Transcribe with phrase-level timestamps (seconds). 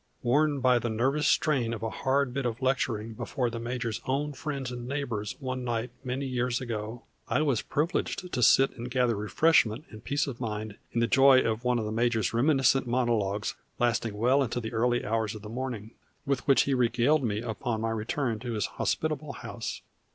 [0.23, 4.33] Worn by the nervous strain of a hard bit of lecturing before the major's own
[4.33, 9.15] friends and neighbors one night many years ago, I was privileged to sit and gather
[9.15, 13.53] refreshment and peace of mind in the joy of one of the major's reminiscent monologues
[13.77, 15.91] lasting well into the early hours of the morning,
[16.25, 19.83] with which he regaled me upon my return to his hospitable house.